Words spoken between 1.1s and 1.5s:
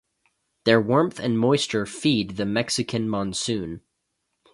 and